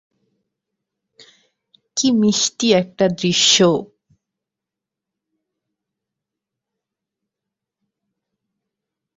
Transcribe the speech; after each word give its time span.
কী 1.97 2.07
মিষ্টি 2.21 2.67
একটা 2.81 3.05
দৃশ্য! 3.19 3.57